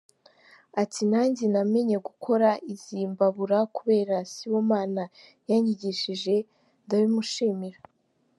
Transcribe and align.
Ati 0.81 1.01
“Nanjye 1.11 1.43
namenye 1.53 1.97
gukora 2.07 2.49
izi 2.73 2.99
mbabura 3.11 3.59
kubera 3.75 4.15
Sibomana 4.33 5.03
yanyigishije, 5.49 6.35
ndabimushimira. 6.85 7.79